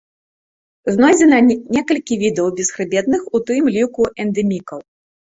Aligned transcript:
Знойдзена 0.93 1.37
некалькі 1.75 2.17
відаў 2.23 2.47
бесхрыбетных, 2.59 3.21
у 3.35 3.43
тым 3.51 3.69
ліку 3.75 4.07
эндэмікаў. 4.25 4.79